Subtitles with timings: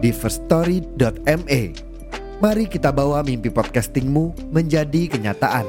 [0.00, 1.62] di firststory.me.
[2.40, 5.68] Mari kita bawa mimpi podcastingmu menjadi kenyataan.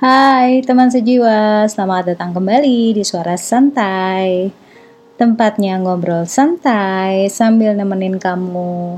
[0.00, 4.48] Hai teman sejiwa, selamat datang kembali di Suara Santai
[5.20, 8.96] Tempatnya ngobrol santai sambil nemenin kamu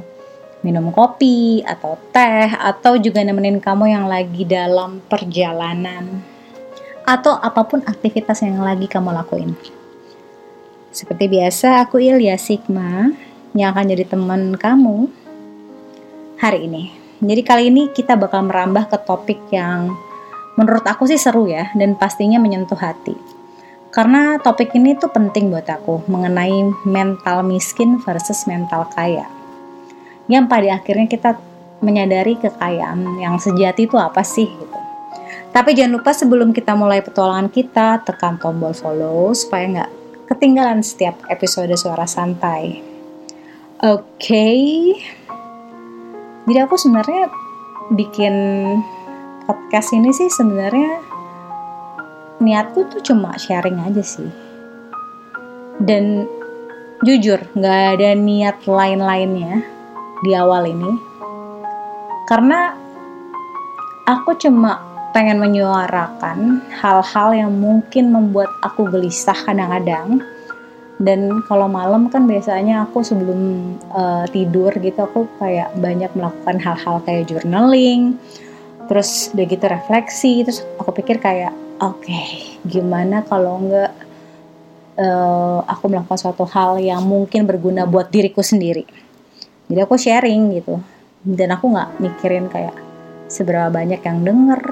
[0.63, 6.32] minum kopi atau teh Atau juga nemenin kamu yang lagi dalam perjalanan
[7.13, 9.53] Atau apa pun aktivitas yang lagi kamu lakuin
[10.89, 13.13] Seperti biasa, aku Ilya Sigma
[13.53, 15.13] yang akan jadi teman kamu
[16.41, 16.89] hari ini
[17.21, 19.93] Jadi kali ini kita bakal merambah ke topik yang
[20.57, 23.17] menurut aku sih seru ya dan pastinya menyentuh hati.
[23.93, 29.29] Karena topik ini tuh penting buat aku mengenai mental miskin versus mental kaya.
[30.33, 31.31] Yang pada akhirnya kita
[31.85, 34.82] menyadari kekayaan yang sejati itu apa sih gitu.
[35.53, 39.91] Tapi jangan lupa sebelum kita mulai petualangan kita, tekan tombol follow supaya nggak
[40.33, 42.81] ketinggalan setiap episode suara santai.
[43.83, 44.61] Oke, okay.
[46.49, 47.29] jadi aku sebenarnya
[47.93, 48.35] bikin
[49.45, 51.03] podcast ini sih sebenarnya
[52.41, 54.31] niatku tuh cuma sharing aja sih
[55.83, 56.27] dan
[57.03, 59.67] jujur nggak ada niat lain-lainnya
[60.23, 60.93] di awal ini
[62.31, 62.79] karena
[64.07, 70.25] aku cuma pengen menyuarakan hal-hal yang mungkin membuat aku gelisah kadang-kadang.
[71.03, 77.03] Dan kalau malam kan biasanya aku sebelum uh, tidur gitu aku kayak banyak melakukan hal-hal
[77.03, 78.21] kayak journaling
[78.87, 81.51] terus udah gitu refleksi terus aku pikir kayak
[81.81, 83.91] oke okay, gimana kalau enggak
[84.99, 88.85] uh, aku melakukan suatu hal yang mungkin berguna buat diriku sendiri?
[89.67, 90.79] Jadi aku sharing gitu.
[91.23, 92.75] Dan aku nggak mikirin kayak
[93.33, 94.63] seberapa banyak yang denger.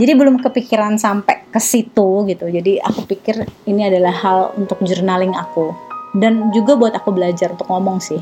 [0.00, 2.48] Jadi belum kepikiran sampai ke situ gitu.
[2.48, 5.76] Jadi aku pikir ini adalah hal untuk journaling aku.
[6.16, 8.18] Dan juga buat aku belajar untuk ngomong sih.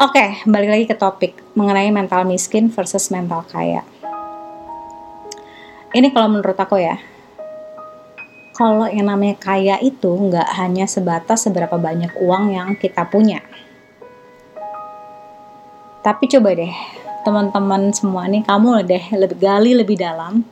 [0.00, 3.84] Oke, balik lagi ke topik mengenai mental miskin versus mental kaya.
[5.92, 6.96] Ini kalau menurut aku ya,
[8.56, 13.44] kalau yang namanya kaya itu nggak hanya sebatas seberapa banyak uang yang kita punya.
[16.00, 16.74] Tapi coba deh,
[17.22, 20.44] teman-teman semua nih, kamu deh lebih gali lebih dalam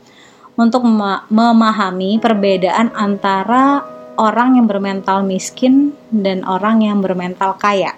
[0.55, 0.83] untuk
[1.31, 3.83] memahami perbedaan antara
[4.19, 7.95] orang yang bermental miskin dan orang yang bermental kaya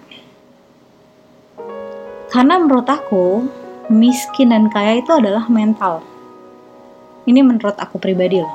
[2.34, 3.46] karena menurut aku,
[3.94, 6.02] miskin dan kaya itu adalah mental.
[7.30, 8.50] Ini menurut aku pribadi loh.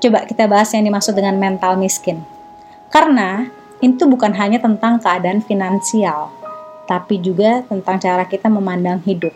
[0.00, 2.24] Coba kita bahas yang dimaksud dengan mental miskin.
[2.88, 3.44] Karena
[3.84, 6.32] itu bukan hanya tentang keadaan finansial,
[6.92, 9.32] tapi juga tentang cara kita memandang hidup.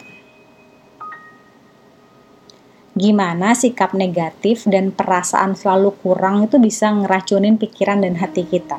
[2.92, 8.76] Gimana sikap negatif dan perasaan selalu kurang itu bisa ngeracunin pikiran dan hati kita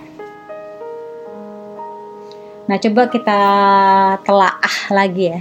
[2.68, 3.40] Nah, coba kita
[4.28, 5.40] telaah lagi ya.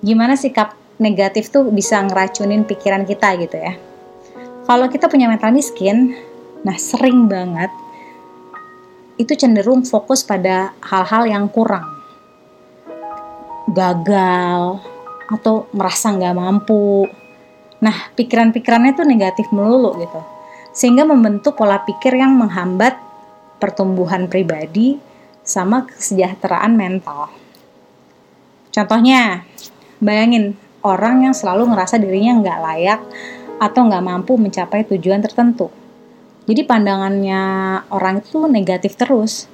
[0.00, 3.76] Gimana sikap negatif tuh bisa ngeracunin pikiran kita gitu ya.
[4.64, 6.16] Kalau kita punya mental miskin,
[6.64, 7.68] nah sering banget
[9.20, 11.93] itu cenderung fokus pada hal-hal yang kurang.
[13.70, 14.80] Gagal,
[15.30, 17.08] atau merasa nggak mampu.
[17.80, 20.20] Nah, pikiran-pikirannya tuh negatif melulu gitu.
[20.74, 22.98] Sehingga membentuk pola pikir yang menghambat
[23.60, 24.98] pertumbuhan pribadi
[25.44, 27.30] sama kesejahteraan mental.
[28.74, 29.46] Contohnya,
[30.02, 33.00] bayangin orang yang selalu ngerasa dirinya nggak layak
[33.62, 35.70] atau nggak mampu mencapai tujuan tertentu.
[36.44, 37.42] Jadi pandangannya
[37.88, 39.48] orang itu negatif terus.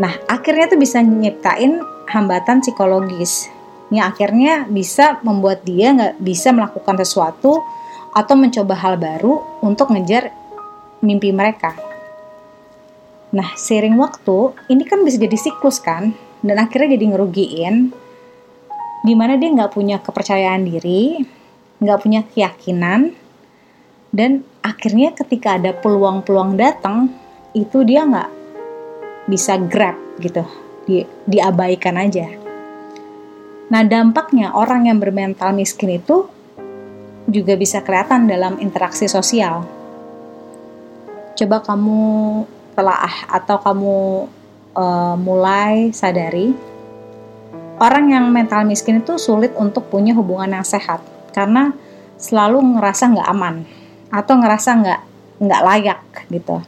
[0.00, 3.50] Nah, akhirnya tuh bisa nyiptain hambatan psikologis.
[3.90, 7.62] Yang akhirnya bisa membuat dia nggak bisa melakukan sesuatu
[8.16, 10.32] atau mencoba hal baru untuk ngejar
[11.04, 11.76] mimpi mereka.
[13.36, 17.92] Nah, sering waktu, ini kan bisa jadi siklus kan, dan akhirnya jadi ngerugiin,
[19.04, 21.20] di mana dia nggak punya kepercayaan diri,
[21.82, 23.12] nggak punya keyakinan,
[24.14, 27.12] dan akhirnya ketika ada peluang-peluang datang,
[27.52, 28.30] itu dia nggak
[29.28, 30.46] bisa grab gitu,
[30.86, 32.30] di, diabaikan aja.
[33.66, 36.30] Nah, dampaknya orang yang bermental miskin itu
[37.26, 39.66] juga bisa kelihatan dalam interaksi sosial
[41.36, 42.00] coba kamu
[42.72, 43.96] telah atau kamu
[44.72, 46.56] uh, mulai sadari
[47.76, 51.04] orang yang mental miskin itu sulit untuk punya hubungan yang sehat
[51.36, 51.76] karena
[52.16, 53.68] selalu ngerasa nggak aman
[54.08, 55.00] atau ngerasa nggak
[55.44, 56.00] nggak layak
[56.32, 56.64] gitu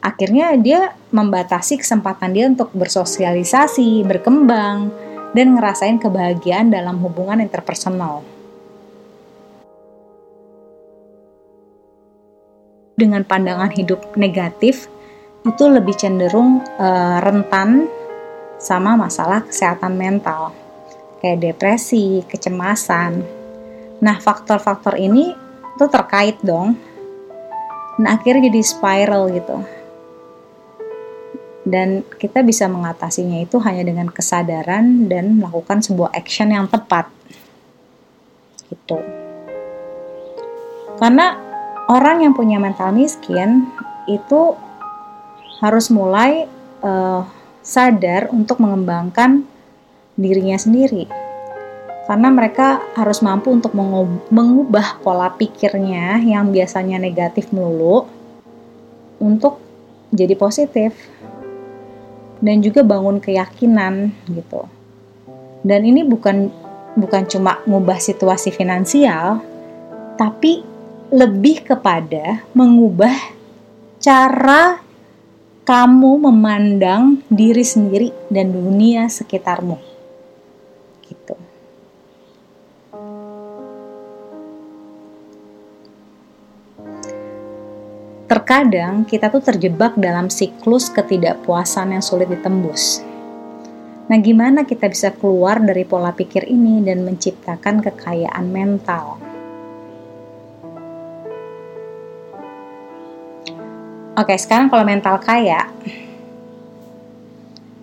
[0.00, 4.88] akhirnya dia membatasi kesempatan dia untuk bersosialisasi, berkembang,
[5.36, 8.24] dan ngerasain kebahagiaan dalam hubungan interpersonal.
[12.96, 14.88] Dengan pandangan hidup negatif,
[15.40, 17.88] itu lebih cenderung uh, rentan
[18.60, 20.52] sama masalah kesehatan mental,
[21.24, 23.24] kayak depresi, kecemasan.
[24.04, 25.32] Nah, faktor-faktor ini
[25.80, 26.76] tuh terkait dong.
[28.00, 29.79] Nah, akhirnya jadi spiral gitu
[31.64, 37.12] dan kita bisa mengatasinya itu hanya dengan kesadaran dan melakukan sebuah action yang tepat.
[38.70, 38.96] Gitu.
[40.96, 41.36] Karena
[41.88, 43.68] orang yang punya mental miskin
[44.08, 44.56] itu
[45.60, 46.48] harus mulai
[46.80, 47.24] uh,
[47.60, 49.44] sadar untuk mengembangkan
[50.16, 51.04] dirinya sendiri.
[52.08, 53.70] Karena mereka harus mampu untuk
[54.34, 58.08] mengubah pola pikirnya yang biasanya negatif melulu
[59.22, 59.62] untuk
[60.10, 60.90] jadi positif
[62.40, 64.64] dan juga bangun keyakinan gitu.
[65.60, 66.48] Dan ini bukan
[66.96, 69.44] bukan cuma ngubah situasi finansial,
[70.16, 70.64] tapi
[71.12, 73.14] lebih kepada mengubah
[74.00, 74.80] cara
[75.68, 79.89] kamu memandang diri sendiri dan dunia sekitarmu.
[88.30, 93.02] Terkadang kita tuh terjebak dalam siklus ketidakpuasan yang sulit ditembus.
[94.06, 99.18] Nah, gimana kita bisa keluar dari pola pikir ini dan menciptakan kekayaan mental?
[104.14, 105.66] Oke, sekarang kalau mental kaya,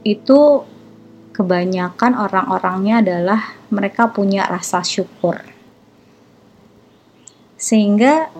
[0.08, 0.64] itu
[1.36, 5.44] kebanyakan orang-orangnya adalah mereka punya rasa syukur.
[7.60, 8.32] Sehingga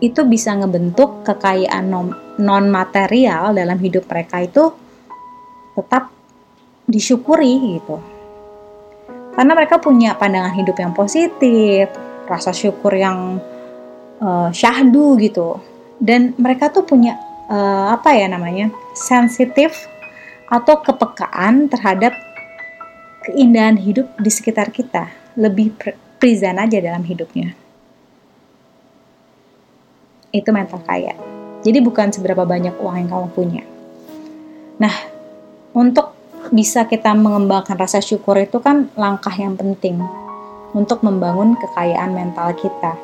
[0.00, 1.92] itu bisa ngebentuk kekayaan
[2.40, 4.72] non material dalam hidup mereka itu
[5.76, 6.08] tetap
[6.88, 8.00] disyukuri gitu.
[9.36, 11.86] Karena mereka punya pandangan hidup yang positif,
[12.26, 13.38] rasa syukur yang
[14.18, 15.60] uh, syahdu gitu.
[16.00, 18.72] Dan mereka tuh punya uh, apa ya namanya?
[18.96, 19.86] sensitif
[20.50, 22.16] atau kepekaan terhadap
[23.22, 25.12] keindahan hidup di sekitar kita.
[25.38, 25.78] Lebih
[26.18, 27.59] present aja dalam hidupnya
[30.30, 31.14] itu mental kaya.
[31.60, 33.62] Jadi bukan seberapa banyak uang yang kamu punya.
[34.80, 34.94] Nah,
[35.76, 36.16] untuk
[36.50, 40.00] bisa kita mengembangkan rasa syukur itu kan langkah yang penting
[40.72, 42.96] untuk membangun kekayaan mental kita.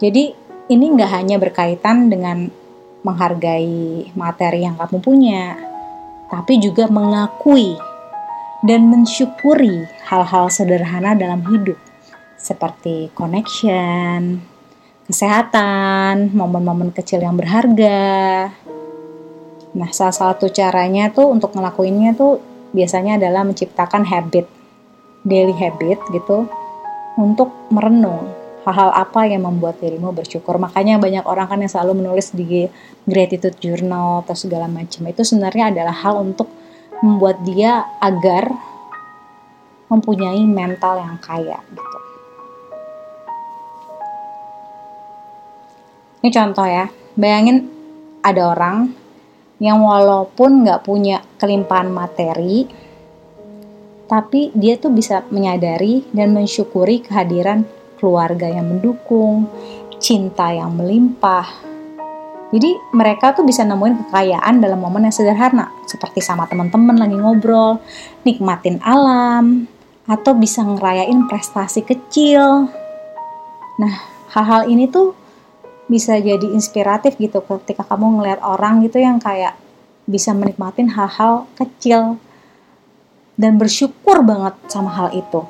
[0.00, 0.32] Jadi
[0.70, 2.48] ini nggak hanya berkaitan dengan
[3.04, 5.58] menghargai materi yang kamu punya,
[6.32, 7.76] tapi juga mengakui
[8.64, 11.76] dan mensyukuri hal-hal sederhana dalam hidup,
[12.36, 14.40] seperti connection,
[15.10, 18.48] kesehatan, momen-momen kecil yang berharga.
[19.74, 22.38] Nah, salah satu caranya tuh untuk ngelakuinnya tuh
[22.70, 24.46] biasanya adalah menciptakan habit,
[25.26, 26.46] daily habit gitu,
[27.18, 28.30] untuk merenung
[28.62, 30.58] hal-hal apa yang membuat dirimu bersyukur.
[30.62, 32.70] Makanya banyak orang kan yang selalu menulis di
[33.08, 35.10] gratitude journal atau segala macam.
[35.10, 36.46] Itu sebenarnya adalah hal untuk
[37.00, 38.52] membuat dia agar
[39.90, 42.09] mempunyai mental yang kaya gitu.
[46.20, 46.84] Ini contoh ya,
[47.16, 47.64] bayangin
[48.20, 48.92] ada orang
[49.60, 52.68] yang walaupun nggak punya kelimpahan materi,
[54.04, 57.64] tapi dia tuh bisa menyadari dan mensyukuri kehadiran
[58.00, 59.48] keluarga yang mendukung,
[60.00, 61.46] cinta yang melimpah.
[62.50, 67.78] Jadi mereka tuh bisa nemuin kekayaan dalam momen yang sederhana, seperti sama teman-teman lagi ngobrol,
[68.26, 69.70] nikmatin alam,
[70.10, 72.66] atau bisa ngerayain prestasi kecil.
[73.78, 73.94] Nah,
[74.34, 75.19] hal-hal ini tuh
[75.90, 79.58] bisa jadi inspiratif gitu ketika kamu ngeliat orang gitu yang kayak
[80.06, 82.22] bisa menikmatin hal-hal kecil
[83.34, 85.42] dan bersyukur banget sama hal itu.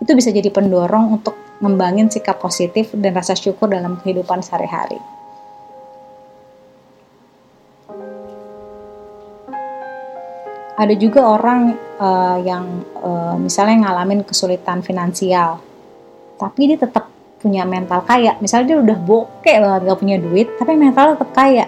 [0.00, 4.98] Itu bisa jadi pendorong untuk ngembangin sikap positif dan rasa syukur dalam kehidupan sehari-hari.
[10.72, 15.60] Ada juga orang uh, yang uh, misalnya ngalamin kesulitan finansial,
[16.40, 17.11] tapi dia tetap
[17.42, 21.66] punya mental kaya misalnya dia udah bokeh banget gak punya duit tapi mental tetap kaya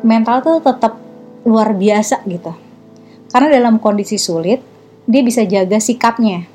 [0.00, 0.96] mental tuh tetap
[1.44, 2.56] luar biasa gitu
[3.30, 4.64] karena dalam kondisi sulit
[5.04, 6.48] dia bisa jaga sikapnya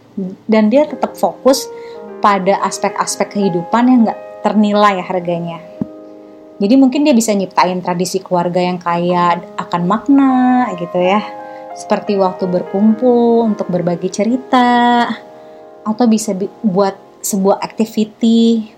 [0.50, 1.70] dan dia tetap fokus
[2.20, 5.60] pada aspek-aspek kehidupan yang nggak ternilai harganya.
[6.62, 11.26] Jadi mungkin dia bisa nyiptain tradisi keluarga yang kaya akan makna gitu ya.
[11.74, 15.10] Seperti waktu berkumpul untuk berbagi cerita
[15.82, 18.74] atau bisa buat sebuah activity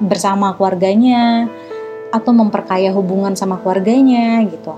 [0.00, 1.48] bersama keluarganya
[2.12, 4.72] atau memperkaya hubungan sama keluarganya gitu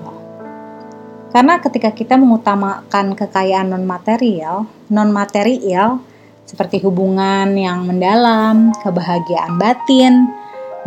[1.29, 6.01] Karena ketika kita mengutamakan kekayaan non material, non material
[6.49, 10.33] seperti hubungan yang mendalam, kebahagiaan batin,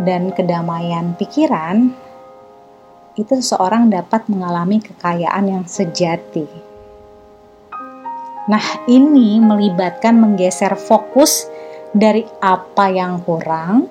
[0.02, 1.94] dan kedamaian pikiran,
[3.14, 6.48] itu seseorang dapat mengalami kekayaan yang sejati.
[8.50, 11.46] Nah, ini melibatkan menggeser fokus
[11.92, 13.88] dari apa yang kurang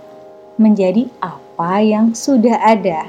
[0.57, 3.05] menjadi apa yang sudah ada.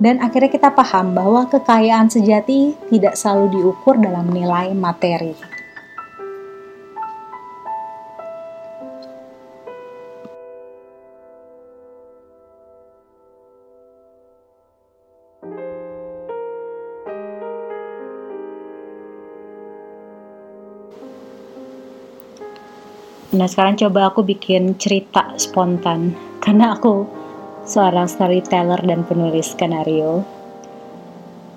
[0.00, 5.59] Dan akhirnya kita paham bahwa kekayaan sejati tidak selalu diukur dalam nilai materi.
[23.40, 26.12] Nah sekarang coba aku bikin cerita spontan.
[26.44, 27.08] Karena aku
[27.64, 30.20] seorang storyteller dan penulis skenario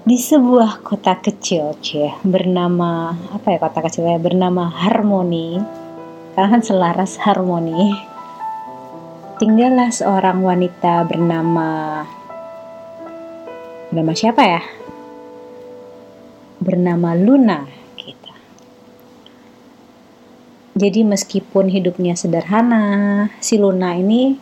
[0.04, 5.64] di sebuah kota kecil cie bernama apa ya kota kecilnya bernama Harmoni
[6.36, 7.96] karena kan selaras harmoni
[9.40, 12.04] tinggallah seorang wanita bernama
[13.88, 14.62] bernama siapa ya?
[16.60, 17.73] Bernama Luna
[20.74, 24.34] Jadi meskipun hidupnya sederhana, si Luna ini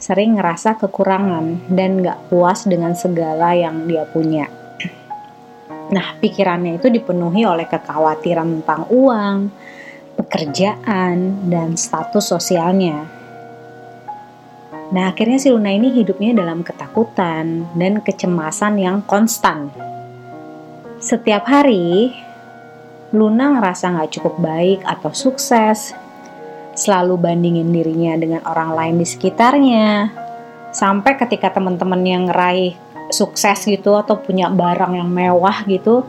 [0.00, 4.48] sering ngerasa kekurangan dan gak puas dengan segala yang dia punya.
[5.92, 9.52] Nah, pikirannya itu dipenuhi oleh kekhawatiran tentang uang,
[10.16, 13.04] pekerjaan, dan status sosialnya.
[14.96, 19.68] Nah, akhirnya si Luna ini hidupnya dalam ketakutan dan kecemasan yang konstan.
[21.04, 22.16] Setiap hari,
[23.14, 25.94] Luna ngerasa gak cukup baik atau sukses,
[26.74, 30.10] selalu bandingin dirinya dengan orang lain di sekitarnya,
[30.74, 32.74] sampai ketika teman-teman yang ngeraih
[33.14, 36.02] sukses gitu atau punya barang yang mewah gitu,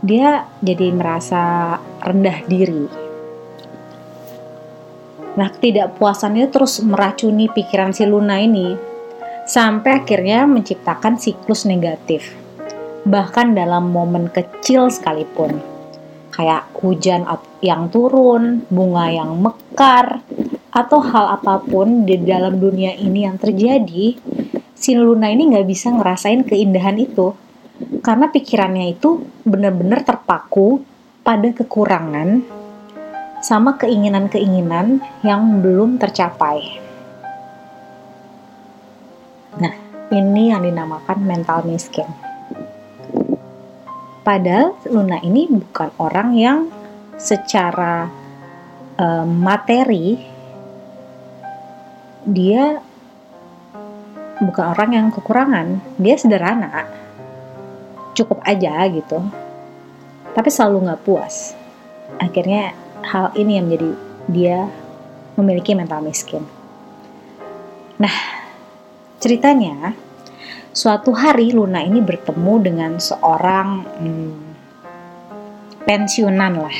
[0.00, 2.88] dia jadi merasa rendah diri.
[5.36, 8.72] Nah, ketidakpuasannya terus meracuni pikiran si Luna ini,
[9.44, 12.32] sampai akhirnya menciptakan siklus negatif.
[13.04, 15.71] Bahkan dalam momen kecil sekalipun
[16.32, 17.28] kayak hujan
[17.60, 20.24] yang turun, bunga yang mekar,
[20.72, 24.16] atau hal apa pun di dalam dunia ini yang terjadi,
[24.72, 27.36] si Luna ini nggak bisa ngerasain keindahan itu
[28.02, 30.82] karena pikirannya itu benar-benar terpaku
[31.22, 32.42] pada kekurangan
[33.42, 36.82] sama keinginan-keinginan yang belum tercapai.
[39.58, 39.74] Nah,
[40.10, 42.31] ini yang dinamakan mental miskin.
[44.22, 46.58] Padahal Luna ini bukan orang yang
[47.18, 48.06] secara
[48.98, 50.18] uh, materi
[52.22, 52.78] dia
[54.38, 56.86] bukan orang yang kekurangan, dia sederhana,
[58.14, 59.18] cukup aja gitu.
[60.32, 61.54] Tapi selalu nggak puas.
[62.22, 63.90] Akhirnya hal ini yang menjadi
[64.30, 64.58] dia
[65.34, 66.46] memiliki mental miskin.
[67.98, 68.16] Nah,
[69.18, 69.94] ceritanya
[70.72, 74.32] Suatu hari Luna ini bertemu dengan seorang hmm,
[75.84, 76.78] pensiunan lah,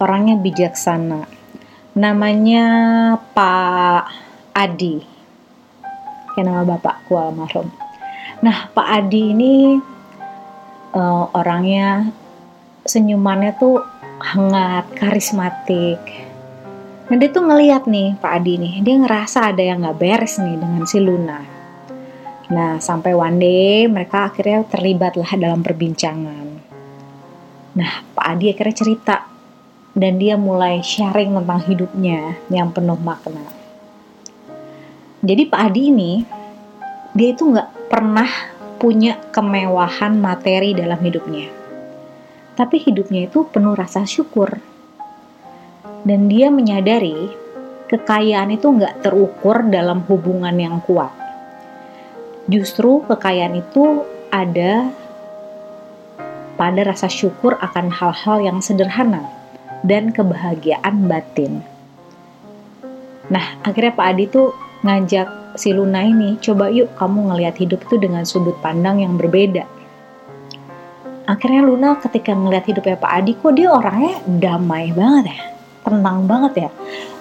[0.00, 1.28] orangnya bijaksana.
[1.92, 2.64] Namanya
[3.36, 4.04] Pak
[4.56, 5.04] Adi,
[6.32, 7.68] kayak nama bapakku almarhum.
[8.40, 9.76] Nah Pak Adi ini
[10.96, 12.08] uh, orangnya
[12.88, 13.76] senyumannya tuh
[14.24, 16.00] hangat, karismatik.
[17.12, 20.56] Nah dia tuh ngeliat nih Pak Adi nih, dia ngerasa ada yang nggak beres nih
[20.56, 21.51] dengan si Luna
[22.52, 26.46] Nah, sampai one day mereka akhirnya terlibatlah dalam perbincangan.
[27.72, 29.16] Nah, Pak Adi akhirnya cerita
[29.96, 33.40] dan dia mulai sharing tentang hidupnya yang penuh makna.
[35.24, 36.12] Jadi Pak Adi ini,
[37.16, 38.28] dia itu nggak pernah
[38.76, 41.48] punya kemewahan materi dalam hidupnya.
[42.52, 44.60] Tapi hidupnya itu penuh rasa syukur.
[46.04, 47.32] Dan dia menyadari
[47.88, 51.21] kekayaan itu nggak terukur dalam hubungan yang kuat
[52.50, 54.02] Justru kekayaan itu
[54.34, 54.90] ada
[56.58, 59.26] pada rasa syukur akan hal-hal yang sederhana
[59.82, 61.62] dan kebahagiaan batin.
[63.30, 67.96] Nah, akhirnya Pak Adi tuh ngajak si Luna ini, coba yuk kamu ngelihat hidup itu
[67.98, 69.66] dengan sudut pandang yang berbeda.
[71.30, 75.38] Akhirnya Luna ketika ngelihat hidupnya Pak Adi, kok dia orangnya damai banget ya,
[75.86, 76.70] tenang banget ya.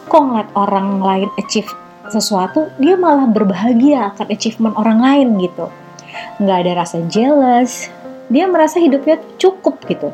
[0.09, 1.69] Kok ngeliat orang lain achieve
[2.11, 5.71] sesuatu dia malah berbahagia akan achievement orang lain gitu.
[6.43, 7.87] Nggak ada rasa jealous.
[8.27, 10.11] Dia merasa hidupnya cukup gitu.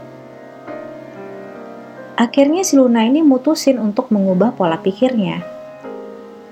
[2.17, 5.41] Akhirnya si Luna ini mutusin untuk mengubah pola pikirnya.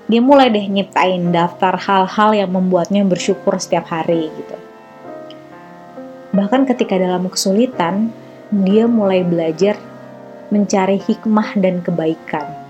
[0.06, 4.58] Dia mulai deh nyiptain daftar hal-hal yang membuatnya bersyukur setiap hari gitu.
[6.38, 8.14] Bahkan ketika dalam kesulitan
[8.54, 9.78] dia mulai belajar
[10.54, 12.65] mencari hikmah dan kebaikan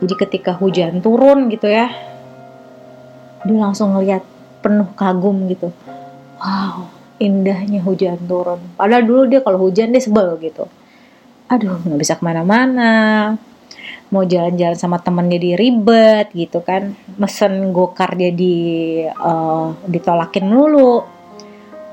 [0.00, 1.92] jadi ketika hujan turun gitu ya,
[3.44, 4.24] dia langsung ngeliat
[4.64, 5.68] penuh kagum gitu.
[6.40, 6.88] Wow,
[7.20, 8.60] indahnya hujan turun.
[8.80, 10.64] Padahal dulu dia kalau hujan dia sebel gitu.
[11.52, 13.36] Aduh, nggak bisa ke mana-mana.
[14.08, 16.96] Mau jalan-jalan sama temen jadi ribet gitu kan.
[17.20, 18.56] Mesen gokar jadi
[19.20, 21.04] uh, ditolakin dulu.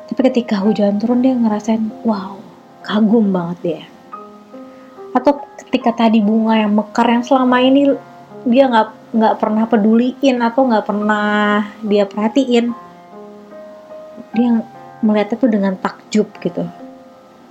[0.07, 2.39] Tapi ketika hujan turun dia ngerasain, wow,
[2.87, 3.83] kagum banget dia.
[5.17, 7.89] Atau ketika tadi bunga yang mekar yang selama ini
[8.45, 12.69] dia nggak nggak pernah peduliin atau nggak pernah dia perhatiin
[14.37, 14.49] dia
[15.01, 16.61] melihatnya tuh dengan takjub gitu.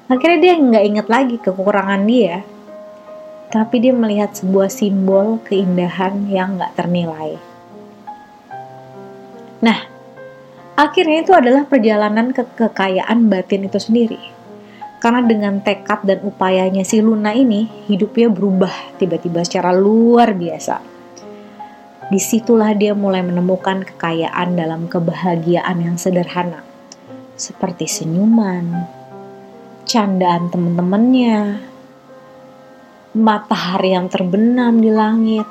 [0.06, 2.46] Akhirnya dia nggak inget lagi kekurangan dia.
[3.50, 7.34] Tapi dia melihat sebuah simbol keindahan yang nggak ternilai.
[9.66, 9.78] Nah
[10.78, 14.35] akhirnya itu adalah perjalanan ke kekayaan batin itu sendiri
[15.06, 20.82] karena dengan tekad dan upayanya si Luna ini, hidupnya berubah tiba-tiba secara luar biasa.
[22.10, 26.66] Di situlah dia mulai menemukan kekayaan dalam kebahagiaan yang sederhana,
[27.38, 28.82] seperti senyuman,
[29.86, 31.62] candaan teman-temannya,
[33.14, 35.46] matahari yang terbenam di langit.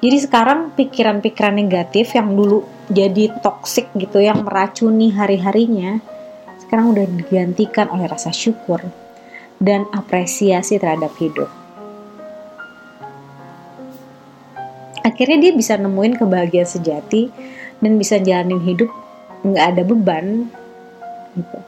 [0.00, 6.15] Jadi sekarang pikiran-pikiran negatif yang dulu jadi toksik gitu, yang meracuni hari-harinya,
[6.66, 8.82] sekarang udah digantikan oleh rasa syukur
[9.62, 11.46] dan apresiasi terhadap hidup.
[15.06, 17.30] Akhirnya dia bisa nemuin kebahagiaan sejati
[17.78, 18.90] dan bisa jalanin hidup
[19.46, 20.50] nggak ada beban
[21.38, 21.58] gitu.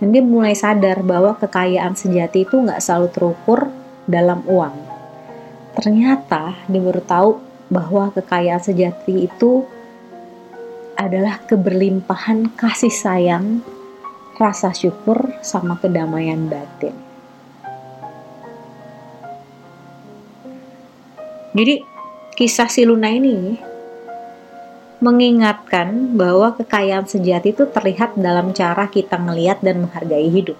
[0.00, 3.68] Dan dia mulai sadar bahwa kekayaan sejati itu nggak selalu terukur
[4.08, 4.74] dalam uang.
[5.76, 7.30] Ternyata dia baru tahu
[7.68, 9.68] bahwa kekayaan sejati itu
[11.06, 13.60] adalah keberlimpahan kasih sayang,
[14.38, 16.94] rasa syukur, sama kedamaian batin.
[21.52, 21.84] Jadi
[22.32, 23.60] kisah si Luna ini
[25.02, 30.56] mengingatkan bahwa kekayaan sejati itu terlihat dalam cara kita melihat dan menghargai hidup.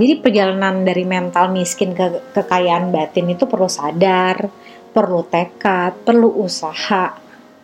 [0.00, 4.48] Jadi perjalanan dari mental miskin ke kekayaan batin itu perlu sadar,
[4.96, 7.12] perlu tekad, perlu usaha,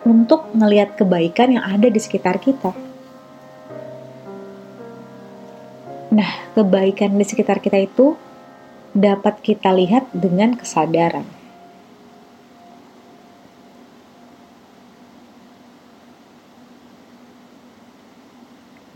[0.07, 2.71] untuk melihat kebaikan yang ada di sekitar kita.
[6.15, 8.15] Nah, kebaikan di sekitar kita itu
[8.95, 11.27] dapat kita lihat dengan kesadaran.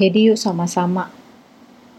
[0.01, 1.13] Jadi yuk sama-sama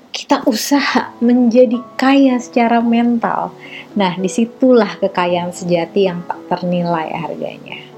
[0.09, 3.53] kita usaha menjadi kaya secara mental.
[3.93, 7.90] Nah, di situlah kekayaan sejati yang tak ternilai harganya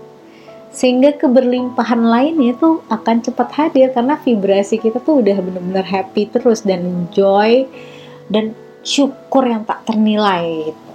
[0.74, 6.66] sehingga keberlimpahan lainnya tuh akan cepat hadir karena vibrasi kita tuh udah bener-bener happy terus
[6.66, 7.70] dan joy
[8.34, 10.92] dan syukur yang tak ternilai gitu.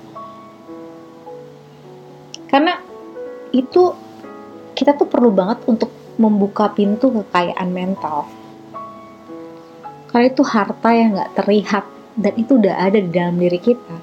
[2.50, 2.74] Karena
[3.54, 3.94] itu
[4.74, 8.26] kita tuh perlu banget untuk membuka pintu kekayaan mental.
[10.10, 11.84] Karena itu harta yang gak terlihat
[12.18, 13.96] dan itu udah ada di dalam diri kita.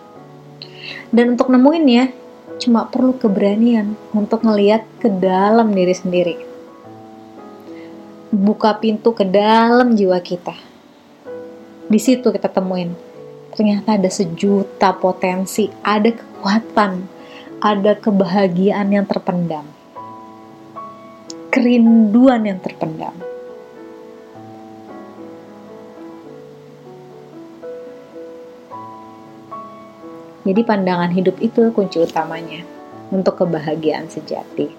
[1.12, 2.25] Dan untuk nemuinnya,
[2.60, 6.36] cuma perlu keberanian untuk ngeliat ke dalam diri sendiri.
[8.32, 10.56] Buka pintu ke dalam jiwa kita.
[11.86, 12.92] Di situ kita temuin.
[13.56, 17.08] Ternyata ada sejuta potensi, ada kekuatan,
[17.64, 19.64] ada kebahagiaan yang terpendam.
[21.48, 23.35] Kerinduan yang terpendam.
[30.46, 32.62] Jadi pandangan hidup itu kunci utamanya
[33.10, 34.70] untuk kebahagiaan sejati.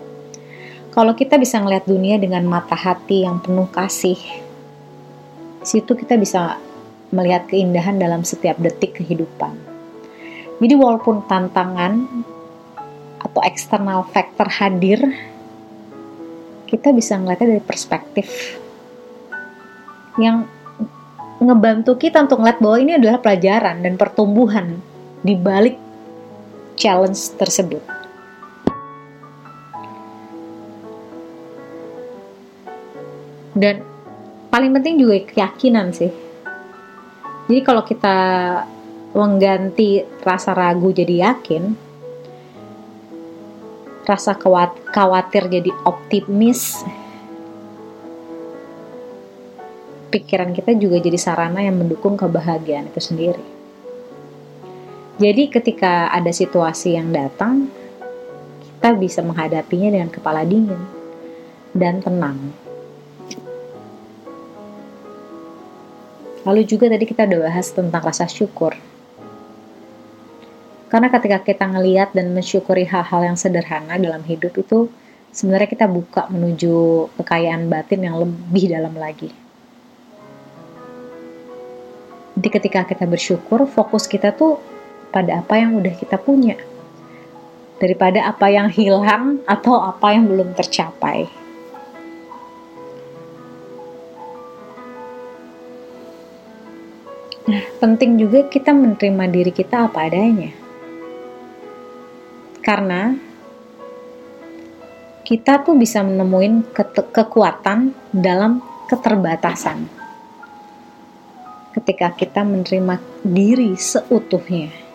[0.95, 4.17] Kalau kita bisa melihat dunia dengan mata hati yang penuh kasih,
[5.67, 6.57] situ kita bisa
[7.11, 9.59] melihat keindahan dalam setiap detik kehidupan.
[10.63, 12.07] Jadi walaupun tantangan
[13.21, 15.03] atau eksternal factor hadir,
[16.71, 18.57] kita bisa melihatnya dari perspektif
[20.17, 20.49] yang
[21.43, 24.81] ngebantu kita untuk melihat bahwa ini adalah pelajaran dan pertumbuhan
[25.27, 25.75] di balik
[26.79, 27.83] challenge tersebut.
[33.57, 33.83] Dan
[34.53, 36.13] paling penting juga keyakinan sih.
[37.51, 38.17] Jadi kalau kita
[39.17, 41.75] mengganti rasa ragu jadi yakin,
[44.07, 44.39] rasa
[44.93, 46.87] khawatir jadi optimis
[50.13, 53.56] pikiran kita juga jadi sarana yang mendukung kebahagiaan itu sendiri
[55.17, 57.73] jadi ketika ada situasi yang datang
[58.77, 60.79] kita bisa menghadapinya dengan kepala dingin
[61.73, 62.37] dan tenang
[66.47, 68.79] Lalu juga tadi kita udah bahas tentang rasa syukur.
[70.87, 74.87] Karena ketika kita ngeliat dan mensyukuri hal-hal yang sederhana dalam hidup itu,
[75.35, 79.35] sebenarnya kita buka menuju kekayaan batin yang lebih dalam lagi.
[82.39, 84.63] Jadi ketika kita bersyukur, fokus kita tuh
[85.17, 86.61] pada apa yang udah kita punya.
[87.81, 91.25] Daripada apa yang hilang atau apa yang belum tercapai.
[97.49, 100.53] Nah, penting juga kita menerima diri kita apa adanya.
[102.61, 103.17] Karena
[105.25, 108.61] kita tuh bisa menemuin ke kekuatan dalam
[108.93, 109.89] keterbatasan.
[111.73, 114.86] Ketika kita menerima diri seutuhnya.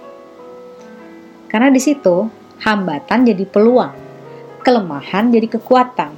[1.52, 2.32] Karena di situ
[2.64, 3.92] hambatan jadi peluang,
[4.64, 6.16] kelemahan jadi kekuatan.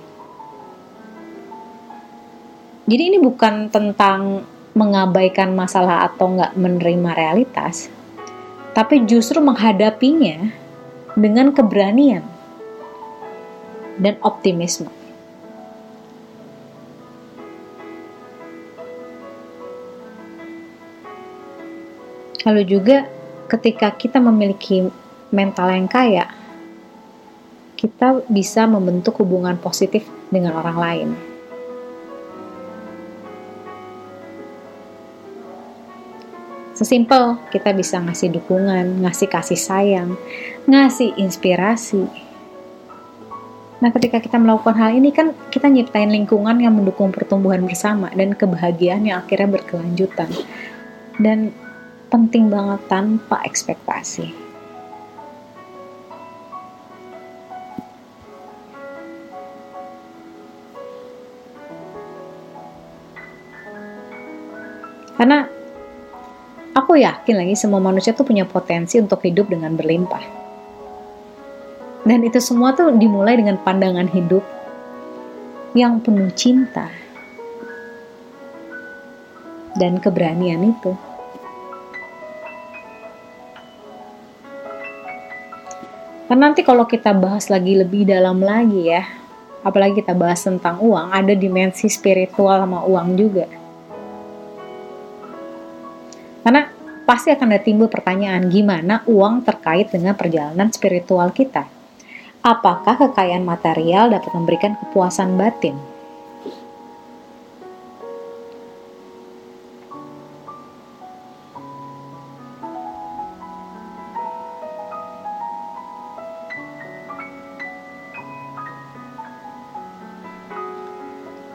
[2.86, 4.46] Jadi ini bukan tentang
[4.78, 7.90] mengabaikan masalah atau nggak menerima realitas,
[8.78, 10.54] tapi justru menghadapinya
[11.18, 12.22] dengan keberanian
[13.98, 14.94] dan optimisme.
[22.44, 23.08] Lalu juga
[23.48, 24.92] ketika kita memiliki
[25.34, 26.30] mental yang kaya,
[27.74, 31.10] kita bisa membentuk hubungan positif dengan orang lain.
[36.74, 40.18] Sesimpel kita bisa ngasih dukungan, ngasih kasih sayang,
[40.66, 42.10] ngasih inspirasi.
[43.78, 48.32] Nah, ketika kita melakukan hal ini kan kita nyiptain lingkungan yang mendukung pertumbuhan bersama dan
[48.34, 50.32] kebahagiaan yang akhirnya berkelanjutan.
[51.20, 51.54] Dan
[52.10, 54.43] penting banget tanpa ekspektasi.
[65.16, 65.46] Karena
[66.74, 70.26] Aku yakin lagi semua manusia tuh punya potensi untuk hidup dengan berlimpah.
[72.02, 74.42] Dan itu semua tuh dimulai dengan pandangan hidup
[75.78, 76.90] yang penuh cinta
[79.78, 80.98] dan keberanian itu.
[86.26, 89.06] Karena nanti kalau kita bahas lagi lebih dalam lagi ya,
[89.62, 93.63] apalagi kita bahas tentang uang, ada dimensi spiritual sama uang juga
[96.44, 96.68] karena
[97.08, 101.68] pasti akan ada timbul pertanyaan gimana uang terkait dengan perjalanan spiritual kita.
[102.44, 105.80] Apakah kekayaan material dapat memberikan kepuasan batin?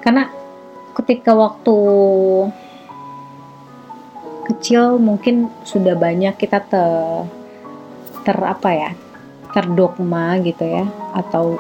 [0.01, 0.25] Karena
[0.97, 1.77] ketika waktu
[4.59, 6.91] kecil mungkin sudah banyak kita ter,
[8.27, 8.91] ter apa ya
[9.55, 10.83] terdogma gitu ya
[11.15, 11.55] atau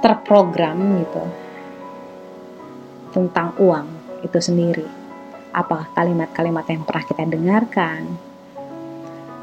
[0.00, 1.22] terprogram gitu
[3.12, 3.86] tentang uang
[4.24, 4.88] itu sendiri.
[5.52, 8.02] Apa kalimat-kalimat yang pernah kita dengarkan?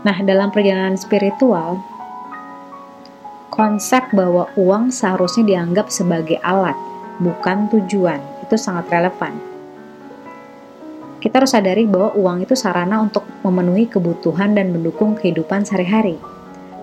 [0.01, 1.77] Nah dalam perjalanan spiritual
[3.53, 6.75] konsep bahwa uang seharusnya dianggap sebagai alat
[7.21, 9.50] bukan tujuan itu sangat relevan
[11.21, 16.17] kita harus sadari bahwa uang itu sarana untuk memenuhi kebutuhan dan mendukung kehidupan sehari-hari.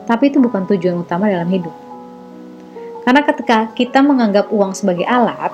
[0.06, 1.74] Tapi itu bukan tujuan utama dalam hidup.
[3.02, 5.50] Karena ketika kita menganggap uang sebagai alat,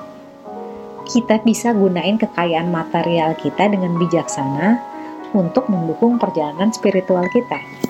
[1.08, 4.76] kita bisa gunain kekayaan material kita dengan bijaksana
[5.32, 7.83] untuk mendukung perjalanan spiritual kita.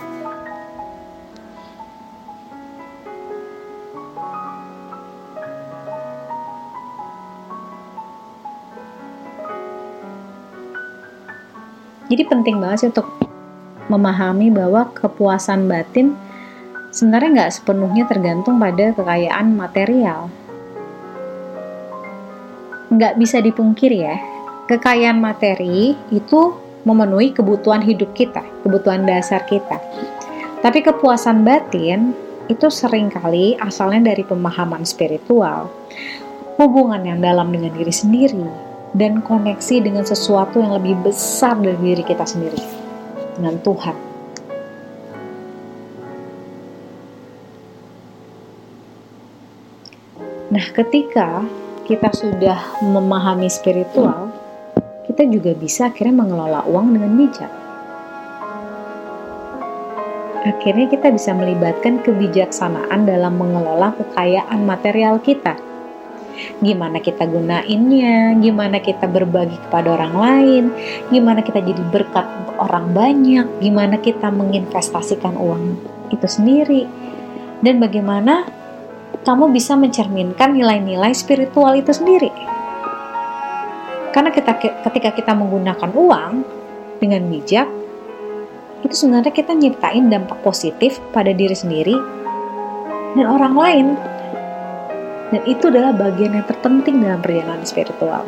[12.15, 13.11] Jadi penting banget sih untuk
[13.91, 16.15] memahami bahwa kepuasan batin
[16.95, 20.31] sebenarnya nggak sepenuhnya tergantung pada kekayaan material.
[22.95, 24.15] Nggak bisa dipungkiri ya,
[24.71, 26.55] kekayaan materi itu
[26.87, 29.83] memenuhi kebutuhan hidup kita, kebutuhan dasar kita.
[30.63, 32.15] Tapi kepuasan batin
[32.47, 35.67] itu sering kali asalnya dari pemahaman spiritual,
[36.63, 38.47] hubungan yang dalam dengan diri sendiri,
[38.95, 42.63] dan koneksi dengan sesuatu yang lebih besar dari diri kita sendiri,
[43.35, 43.97] dengan Tuhan.
[50.55, 51.43] Nah, ketika
[51.83, 54.31] kita sudah memahami spiritual,
[55.11, 57.53] kita juga bisa akhirnya mengelola uang dengan bijak.
[60.45, 65.74] Akhirnya kita bisa melibatkan kebijaksanaan dalam mengelola kekayaan material kita.
[66.59, 70.65] Gimana kita gunainnya, gimana kita berbagi kepada orang lain,
[71.11, 75.79] gimana kita jadi berkat untuk orang banyak, gimana kita menginvestasikan uang
[76.11, 76.87] itu sendiri,
[77.63, 78.45] dan bagaimana
[79.25, 82.31] kamu bisa mencerminkan nilai-nilai spiritual itu sendiri.
[84.15, 86.33] Karena kita, ketika kita menggunakan uang
[87.03, 87.67] dengan bijak,
[88.85, 91.97] itu sebenarnya kita nyiptain dampak positif pada diri sendiri
[93.17, 93.87] dan orang lain.
[95.33, 98.25] Dan itu adalah bagian yang terpenting dalam perjalanan spiritual.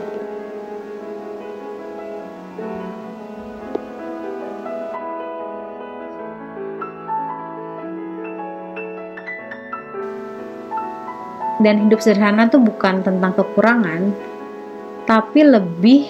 [11.57, 14.13] dan hidup sederhana tuh bukan tentang kekurangan
[15.09, 16.05] tapi lebih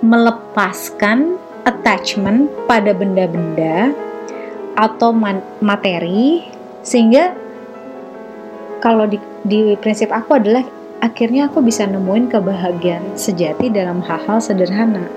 [0.00, 1.36] melepaskan
[1.68, 3.92] attachment pada benda-benda
[4.74, 5.12] atau
[5.60, 6.44] materi
[6.80, 7.36] sehingga
[8.80, 10.64] kalau di, di prinsip aku adalah
[11.00, 15.08] akhirnya aku bisa nemuin kebahagiaan sejati dalam hal-hal sederhana.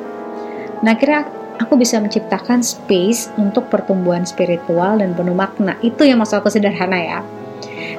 [0.84, 1.28] Nah akhirnya
[1.60, 5.76] aku bisa menciptakan space untuk pertumbuhan spiritual dan penuh makna.
[5.84, 7.20] Itu yang maksud aku sederhana ya.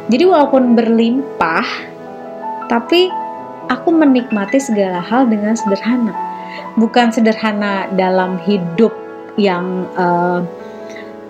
[0.08, 1.64] Jadi walaupun berlimpah,
[2.68, 3.08] tapi
[3.68, 6.12] aku menikmati segala hal dengan sederhana.
[6.76, 8.92] Bukan sederhana dalam hidup
[9.40, 10.44] yang uh,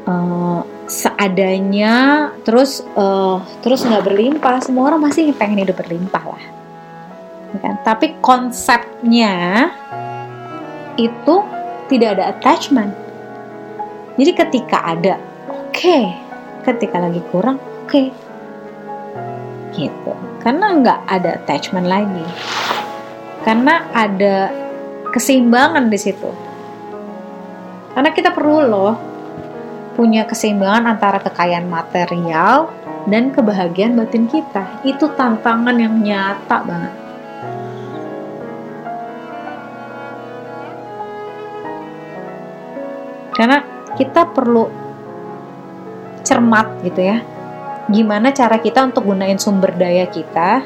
[0.09, 0.61] uh,
[0.95, 4.63] seadanya, terus uh, terus nggak berlimpah.
[4.63, 6.45] Semua orang masih pengen hidup berlimpah lah,
[7.51, 7.75] ya kan?
[7.83, 9.69] Tapi konsepnya
[10.95, 11.35] itu
[11.91, 12.95] tidak ada attachment.
[14.15, 15.19] Jadi ketika ada,
[15.51, 15.75] oke.
[15.75, 16.05] Okay.
[16.63, 17.91] Ketika lagi kurang, oke.
[17.91, 18.09] Okay
[19.75, 22.25] gitu karena nggak ada attachment lagi
[23.43, 24.37] karena ada
[25.11, 26.31] keseimbangan di situ
[27.95, 28.95] karena kita perlu loh
[29.95, 32.69] punya keseimbangan antara kekayaan material
[33.07, 34.83] dan kebahagiaan batin kita.
[34.83, 36.95] Itu tantangan yang nyata banget.
[43.35, 43.59] Karena
[43.95, 44.71] kita perlu
[46.27, 47.19] cermat gitu ya.
[47.91, 50.63] Gimana cara kita untuk gunain sumber daya kita?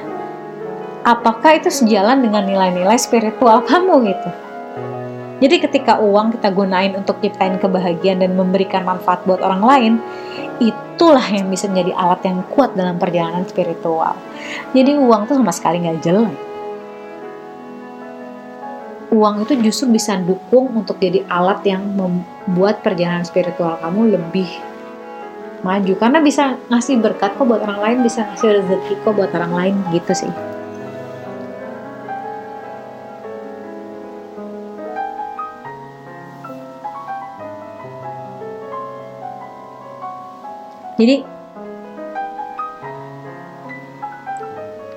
[1.05, 4.48] Apakah itu sejalan dengan nilai-nilai spiritual kamu gitu
[5.39, 9.93] jadi ketika uang kita gunain untuk ciptain kebahagiaan dan memberikan manfaat buat orang lain
[10.59, 14.19] itulah yang bisa menjadi alat yang kuat dalam perjalanan spiritual.
[14.75, 16.37] Jadi uang tuh sama sekali nggak jelek.
[19.15, 24.51] Uang itu justru bisa dukung untuk jadi alat yang membuat perjalanan spiritual kamu lebih
[25.63, 25.95] maju.
[25.95, 29.75] Karena bisa ngasih berkat kok buat orang lain bisa ngasih rezeki kok buat orang lain
[29.95, 30.58] gitu sih
[40.99, 41.23] jadi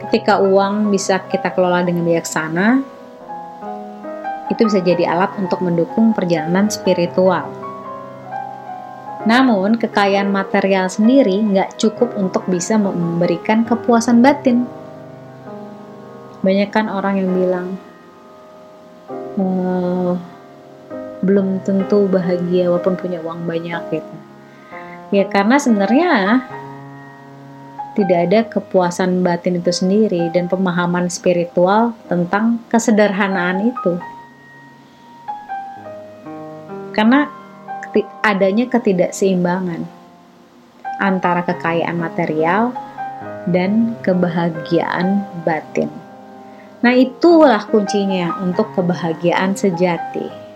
[0.07, 2.83] ketika uang bisa kita kelola dengan bijaksana
[4.51, 7.61] itu bisa jadi alat untuk mendukung perjalanan spiritual
[9.21, 14.65] namun, kekayaan material sendiri nggak cukup untuk bisa memberikan kepuasan batin.
[16.41, 17.67] Banyak kan orang yang bilang,
[19.37, 20.17] oh,
[21.21, 24.15] belum tentu bahagia walaupun punya uang banyak gitu.
[25.11, 26.47] Ya karena sebenarnya
[27.91, 33.99] tidak ada kepuasan batin itu sendiri dan pemahaman spiritual tentang kesederhanaan itu.
[36.95, 37.27] Karena
[38.23, 39.83] adanya ketidakseimbangan
[41.03, 42.71] antara kekayaan material
[43.51, 45.91] dan kebahagiaan batin.
[46.81, 50.50] Nah, itulah kuncinya untuk kebahagiaan sejati.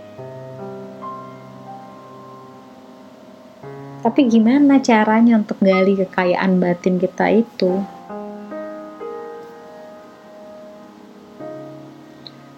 [4.05, 7.81] Tapi gimana caranya untuk gali kekayaan batin kita itu?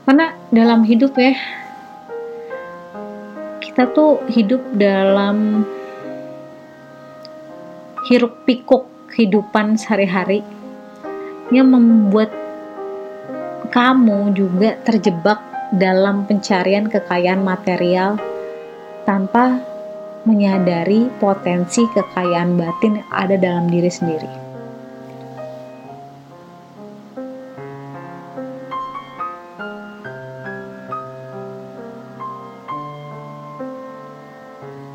[0.04, 1.40] Karena dalam hidup ya,
[3.64, 5.64] kita tuh hidup dalam
[8.12, 8.84] hiruk pikuk
[9.16, 10.44] kehidupan sehari-hari
[11.48, 12.28] yang membuat
[13.72, 15.40] kamu juga terjebak
[15.72, 18.20] dalam pencarian kekayaan material
[19.08, 19.64] tanpa
[20.28, 24.28] menyadari potensi kekayaan batin yang ada dalam diri sendiri.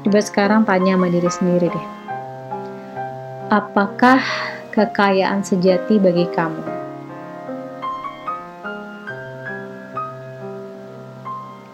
[0.04, 1.86] Coba sekarang tanya sama diri sendiri deh.
[3.48, 4.20] Apakah
[4.76, 6.60] kekayaan sejati bagi kamu?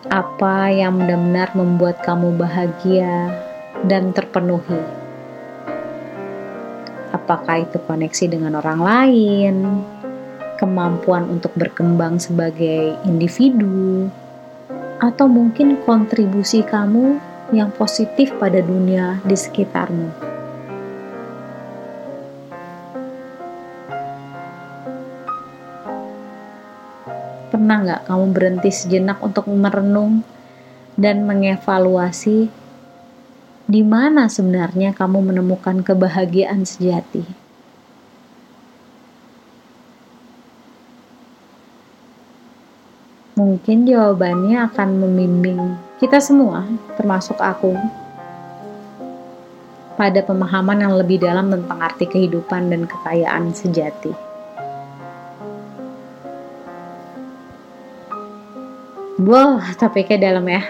[0.06, 3.47] Apa yang benar-benar membuat kamu bahagia
[3.86, 4.80] dan terpenuhi?
[7.14, 9.54] Apakah itu koneksi dengan orang lain,
[10.58, 14.10] kemampuan untuk berkembang sebagai individu,
[14.98, 17.22] atau mungkin kontribusi kamu
[17.54, 20.10] yang positif pada dunia di sekitarmu?
[27.48, 30.20] Pernah nggak kamu berhenti sejenak untuk merenung
[31.00, 32.67] dan mengevaluasi
[33.68, 37.20] di mana sebenarnya kamu menemukan kebahagiaan sejati?
[43.36, 45.60] Mungkin jawabannya akan membimbing
[46.00, 46.64] kita semua,
[46.96, 47.76] termasuk aku,
[50.00, 54.16] pada pemahaman yang lebih dalam tentang arti kehidupan dan kekayaan sejati.
[59.18, 60.62] Wow, topiknya dalam ya.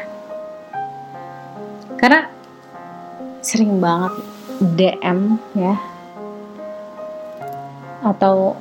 [2.01, 2.38] Karena
[3.49, 4.13] sering banget
[4.61, 5.81] DM ya.
[8.05, 8.61] Atau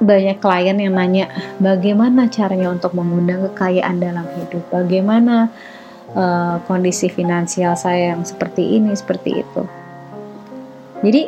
[0.00, 1.28] banyak klien yang nanya
[1.60, 5.52] bagaimana caranya untuk mengundang kekayaan dalam hidup, bagaimana
[6.16, 9.62] uh, kondisi finansial saya yang seperti ini, seperti itu.
[11.04, 11.22] Jadi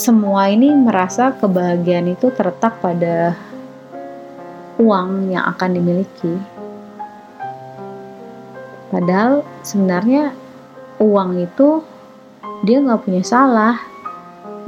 [0.00, 3.36] semua ini merasa kebahagiaan itu terletak pada
[4.80, 6.53] uang yang akan dimiliki.
[8.94, 10.30] Padahal sebenarnya
[11.02, 11.82] uang itu
[12.62, 13.74] dia nggak punya salah.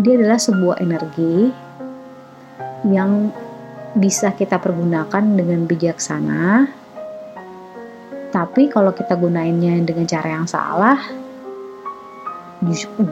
[0.02, 1.54] Dia adalah sebuah energi
[2.90, 3.30] yang
[3.94, 6.66] bisa kita pergunakan dengan bijaksana.
[8.34, 10.98] Tapi kalau kita gunainnya dengan cara yang salah,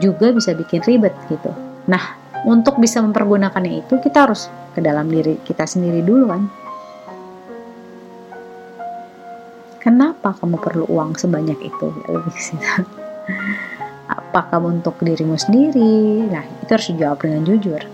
[0.03, 1.49] juga bisa bikin ribet gitu.
[1.87, 6.64] Nah, untuk bisa mempergunakannya itu kita harus ke dalam diri kita sendiri dulu kan.
[9.85, 11.87] Kenapa kamu perlu uang sebanyak itu?
[12.09, 12.33] Lebih
[14.09, 16.25] Apa kamu untuk dirimu sendiri?
[16.25, 17.85] Nah, itu harus dijawab dengan jujur.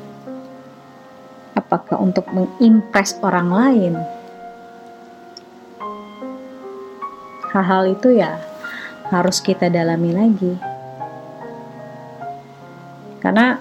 [1.51, 3.93] Apakah untuk mengimpress orang lain?
[7.51, 8.39] Hal-hal itu ya
[9.11, 10.53] harus kita dalami lagi.
[13.19, 13.59] Karena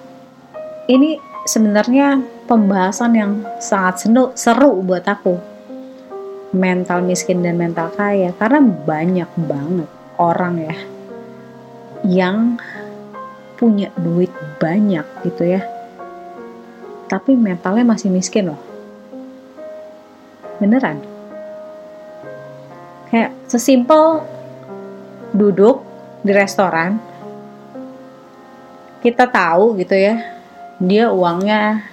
[0.86, 1.18] ini
[1.50, 4.06] sebenarnya pembahasan yang sangat
[4.38, 5.49] seru buat aku
[6.50, 10.76] mental miskin dan mental kaya karena banyak banget orang ya
[12.02, 12.58] yang
[13.60, 15.62] punya duit banyak gitu ya.
[17.06, 18.60] Tapi mentalnya masih miskin loh.
[20.56, 21.02] Beneran.
[23.12, 24.24] Kayak sesimpel
[25.36, 25.84] duduk
[26.24, 27.00] di restoran
[29.00, 30.20] kita tahu gitu ya
[30.80, 31.84] dia uangnya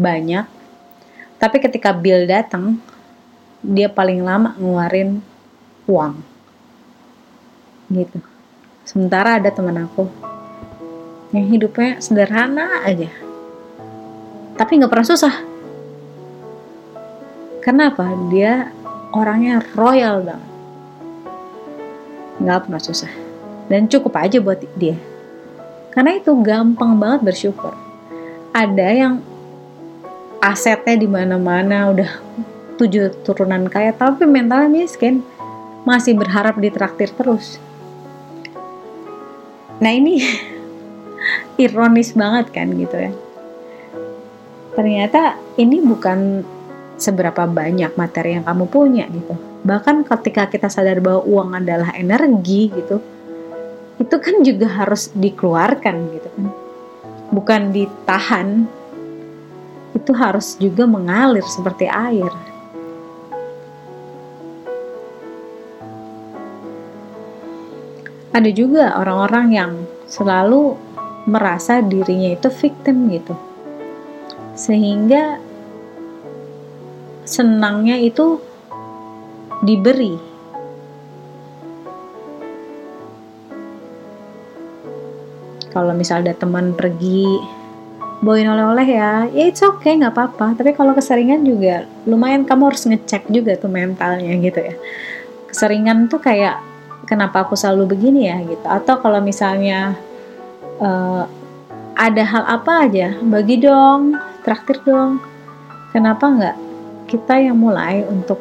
[0.00, 0.48] banyak.
[1.36, 2.80] Tapi ketika bill datang
[3.62, 5.22] dia paling lama ngeluarin
[5.86, 6.18] uang.
[7.88, 8.18] Gitu.
[8.82, 10.10] Sementara ada teman aku
[11.30, 13.08] yang hidupnya sederhana aja.
[14.58, 15.34] Tapi nggak pernah susah.
[17.62, 18.10] Kenapa?
[18.28, 18.74] Dia
[19.14, 20.50] orangnya royal banget.
[22.42, 23.12] Nggak pernah susah.
[23.70, 24.98] Dan cukup aja buat dia.
[25.94, 27.72] Karena itu gampang banget bersyukur.
[28.50, 29.14] Ada yang
[30.42, 32.10] asetnya di mana-mana udah
[32.82, 35.22] tujuh turunan kaya tapi mentalnya miskin
[35.86, 37.62] masih berharap ditraktir terus.
[39.78, 40.22] Nah ini
[41.62, 43.12] ironis banget kan gitu ya.
[44.74, 46.42] Ternyata ini bukan
[46.98, 49.34] seberapa banyak materi yang kamu punya gitu.
[49.62, 52.98] Bahkan ketika kita sadar bahwa uang adalah energi gitu,
[54.02, 56.46] itu kan juga harus dikeluarkan gitu kan
[57.32, 58.68] bukan ditahan
[59.94, 62.28] itu harus juga mengalir seperti air
[68.32, 69.72] ada juga orang-orang yang
[70.08, 70.76] selalu
[71.28, 73.36] merasa dirinya itu victim gitu
[74.56, 75.38] sehingga
[77.22, 78.42] senangnya itu
[79.62, 80.18] diberi
[85.72, 87.40] kalau misal ada teman pergi
[88.22, 90.54] bawain oleh-oleh ya, ya it's okay nggak apa-apa.
[90.54, 94.74] Tapi kalau keseringan juga lumayan kamu harus ngecek juga tuh mentalnya gitu ya.
[95.50, 96.71] Keseringan tuh kayak
[97.12, 98.64] kenapa aku selalu begini ya gitu.
[98.64, 100.00] Atau kalau misalnya
[100.80, 101.28] uh,
[101.92, 105.20] ada hal apa aja, bagi dong, traktir dong.
[105.92, 106.56] Kenapa nggak
[107.12, 108.40] kita yang mulai untuk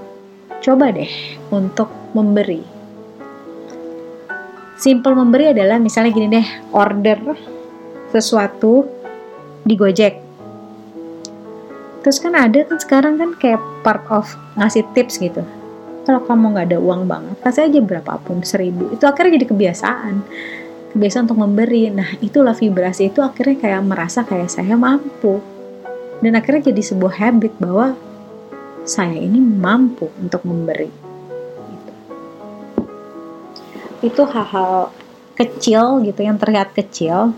[0.64, 1.12] coba deh
[1.52, 2.62] untuk memberi
[4.78, 7.20] simple memberi adalah misalnya gini deh order
[8.14, 8.86] sesuatu
[9.66, 10.14] di Gojek
[12.06, 15.42] terus kan ada kan sekarang kan kayak part of ngasih tips gitu
[16.12, 20.16] kalau kamu nggak ada uang banget kasih aja berapapun seribu itu akhirnya jadi kebiasaan.
[20.92, 21.88] Kebiasaan untuk memberi.
[21.88, 23.08] Nah itulah vibrasi.
[23.08, 25.40] Itu akhirnya kayak merasa kayak saya mampu.
[26.20, 27.96] Dan akhirnya jadi sebuah habit bahwa
[28.84, 30.92] saya ini mampu untuk memberi.
[31.72, 31.94] Gitu.
[34.12, 34.92] itu hal-hal
[35.40, 37.32] kecil gitu yang terlihat kecil.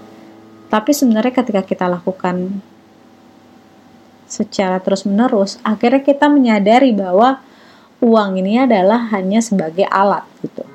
[0.73, 2.57] Tapi sebenarnya ketika kita lakukan
[4.25, 7.37] secara terus-menerus, akhirnya kita menyadari bahwa
[8.03, 10.67] uang ini adalah hanya sebagai alat gitu.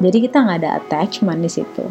[0.00, 1.84] Jadi kita nggak ada attachment di situ.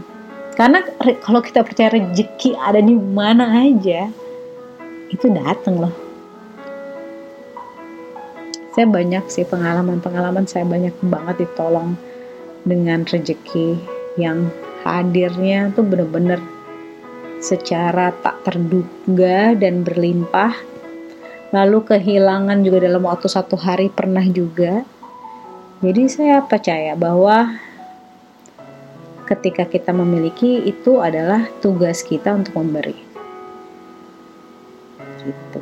[0.56, 0.80] Karena
[1.20, 4.08] kalau kita percaya rezeki ada di mana aja,
[5.12, 5.96] itu datang loh.
[8.74, 12.00] Saya banyak sih pengalaman-pengalaman saya banyak banget ditolong
[12.64, 13.76] dengan rezeki
[14.16, 14.48] yang
[14.88, 16.40] hadirnya tuh bener-bener
[17.44, 20.56] secara tak terduga dan berlimpah.
[21.50, 24.86] Lalu kehilangan juga dalam waktu satu hari pernah juga.
[25.82, 27.58] Jadi saya percaya bahwa
[29.26, 32.98] ketika kita memiliki itu adalah tugas kita untuk memberi.
[35.26, 35.62] Gitu.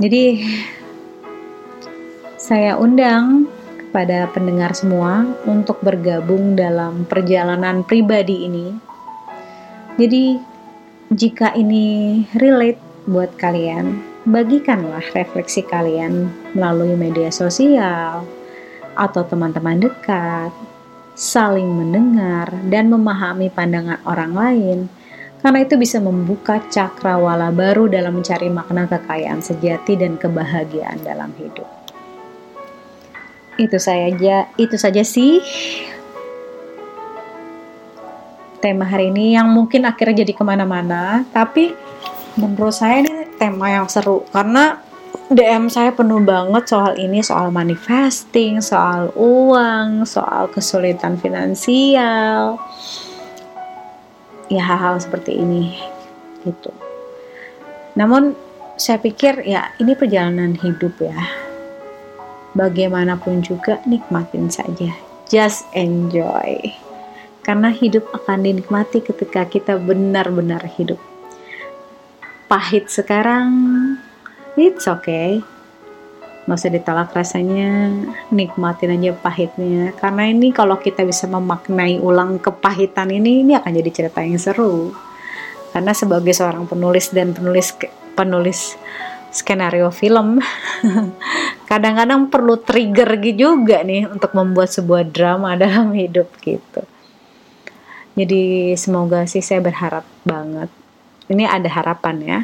[0.00, 0.24] Jadi
[2.40, 3.44] saya undang
[3.92, 8.89] pada pendengar semua untuk bergabung dalam perjalanan pribadi ini.
[10.00, 10.40] Jadi,
[11.12, 18.24] jika ini relate buat kalian, bagikanlah refleksi kalian melalui media sosial
[18.96, 20.56] atau teman-teman dekat,
[21.12, 24.78] saling mendengar dan memahami pandangan orang lain,
[25.44, 31.68] karena itu bisa membuka cakrawala baru dalam mencari makna kekayaan sejati dan kebahagiaan dalam hidup.
[33.60, 35.44] Itu saja itu saja sih
[38.60, 41.24] tema hari ini yang mungkin akhirnya jadi ke mana-mana.
[41.32, 41.72] Tapi
[42.36, 44.22] menurut saya ini tema yang seru.
[44.28, 44.76] Karena
[45.32, 52.60] DM saya penuh banget soal ini soal manifesting soal uang soal kesulitan finansial.
[54.52, 55.78] Ya hal-hal seperti ini.
[56.44, 56.70] Gitu.
[57.96, 58.36] Namun
[58.74, 61.20] saya pikir ya ini perjalanan hidup ya.
[62.58, 64.90] Bagaimanapun juga nikmatin saja.
[65.30, 66.89] Just enjoy.
[67.40, 71.00] Karena hidup akan dinikmati ketika kita benar-benar hidup.
[72.46, 73.50] Pahit sekarang,
[74.58, 75.40] it's okay.
[76.44, 77.88] Nggak usah ditolak rasanya,
[78.34, 79.94] nikmatin aja pahitnya.
[79.96, 84.92] Karena ini kalau kita bisa memaknai ulang kepahitan ini, ini akan jadi cerita yang seru.
[85.70, 87.72] Karena sebagai seorang penulis dan penulis
[88.18, 88.74] penulis
[89.30, 90.42] skenario film
[91.70, 96.82] kadang-kadang perlu trigger juga nih untuk membuat sebuah drama dalam hidup gitu
[98.20, 100.68] jadi semoga sih saya berharap banget.
[101.32, 102.40] Ini ada harapan ya.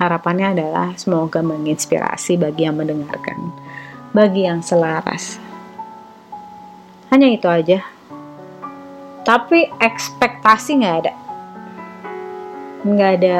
[0.00, 3.52] Harapannya adalah semoga menginspirasi bagi yang mendengarkan
[4.16, 5.36] bagi yang selaras.
[7.12, 7.84] Hanya itu aja.
[9.24, 11.12] Tapi ekspektasi nggak ada.
[12.88, 13.36] Nggak ada.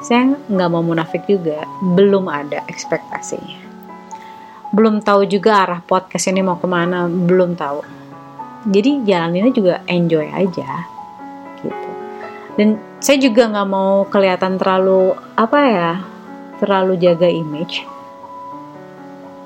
[0.00, 1.68] Saya nggak mau munafik juga.
[1.84, 3.60] Belum ada ekspektasinya.
[4.72, 7.04] Belum tahu juga arah podcast ini mau ke mana.
[7.08, 7.97] Belum tahu
[8.66, 10.70] jadi jalaninnya juga enjoy aja
[11.62, 11.88] gitu.
[12.58, 15.90] Dan saya juga nggak mau kelihatan terlalu apa ya
[16.58, 17.86] terlalu jaga image.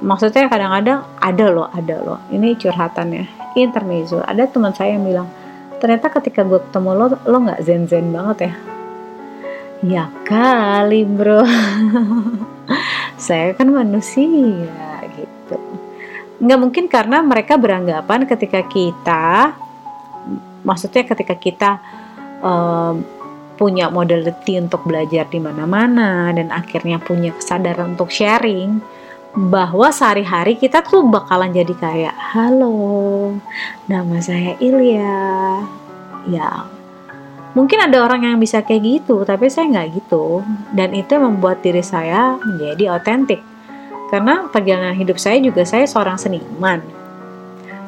[0.00, 2.18] Maksudnya kadang-kadang ada loh ada loh.
[2.32, 3.52] Ini curhatannya.
[3.52, 4.24] Intermezzo.
[4.24, 5.28] Ada teman saya yang bilang
[5.76, 8.52] ternyata ketika gue ketemu lo lo nggak zen zen banget ya?
[9.82, 11.44] Ya kali bro.
[13.22, 14.66] Saya kan manusia
[15.14, 15.81] gitu
[16.43, 19.55] Nggak mungkin karena mereka beranggapan ketika kita
[20.62, 21.70] Maksudnya ketika kita
[22.38, 23.03] um,
[23.59, 28.82] punya modality untuk belajar di mana-mana dan akhirnya punya kesadaran untuk sharing
[29.32, 33.32] bahwa sehari-hari kita tuh bakalan jadi kayak halo
[33.88, 35.62] nama saya Ilya
[36.28, 36.68] ya
[37.53, 40.40] Mungkin ada orang yang bisa kayak gitu, tapi saya nggak gitu.
[40.72, 43.45] Dan itu membuat diri saya menjadi otentik.
[44.12, 46.84] Karena perjalanan hidup saya juga saya seorang seniman.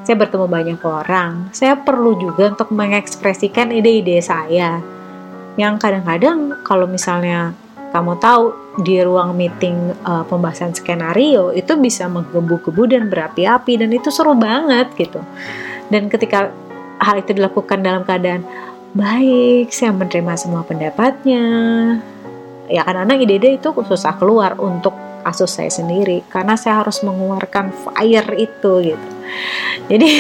[0.08, 1.52] Saya bertemu banyak orang.
[1.52, 4.80] Saya perlu juga untuk mengekspresikan ide-ide saya.
[5.60, 7.52] Yang kadang-kadang kalau misalnya
[7.92, 14.08] kamu tahu di ruang meeting uh, pembahasan skenario itu bisa menggebu-gebu dan berapi-api dan itu
[14.08, 15.20] seru banget gitu.
[15.92, 16.48] Dan ketika
[17.04, 18.42] hal itu dilakukan dalam keadaan
[18.96, 21.44] baik, saya menerima semua pendapatnya.
[22.72, 28.30] Ya anak ide-ide itu susah keluar untuk kasus saya sendiri karena saya harus mengeluarkan fire
[28.36, 29.08] itu gitu.
[29.88, 30.10] Jadi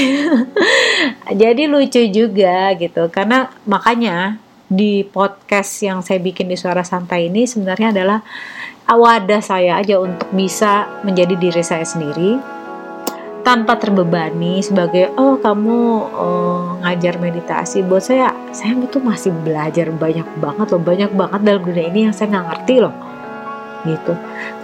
[1.44, 3.12] jadi lucu juga gitu.
[3.12, 8.20] Karena makanya di podcast yang saya bikin di suara santai ini sebenarnya adalah
[8.88, 12.40] wadah saya aja untuk bisa menjadi diri saya sendiri
[13.44, 15.80] tanpa terbebani sebagai oh kamu
[16.16, 17.84] oh, ngajar meditasi.
[17.84, 22.14] Buat saya saya itu masih belajar banyak banget loh banyak banget dalam dunia ini yang
[22.16, 23.13] saya nggak ngerti loh
[23.84, 24.12] gitu.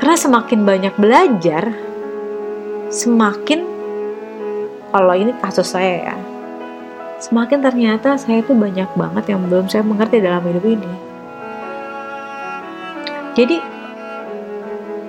[0.00, 1.72] Karena semakin banyak belajar
[2.90, 3.62] semakin
[4.90, 6.16] kalau ini kasus saya ya
[7.20, 10.92] semakin ternyata saya itu banyak banget yang belum saya mengerti dalam hidup ini.
[13.36, 13.56] Jadi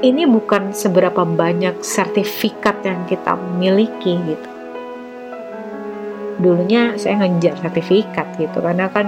[0.05, 4.49] ini bukan seberapa banyak sertifikat yang kita miliki gitu.
[6.41, 9.07] Dulunya saya ngejar sertifikat gitu karena kan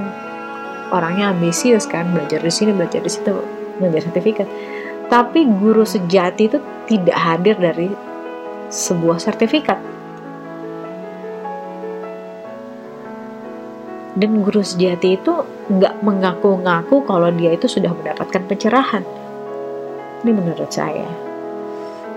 [0.94, 3.34] orangnya ambisius kan belajar di sini belajar di situ
[3.82, 4.48] ngejar sertifikat
[5.08, 7.90] tapi guru sejati itu tidak hadir dari
[8.74, 9.80] sebuah sertifikat.
[14.14, 15.34] Dan guru sejati itu
[15.74, 19.02] nggak mengaku-ngaku kalau dia itu sudah mendapatkan pencerahan.
[20.22, 21.10] Ini menurut saya.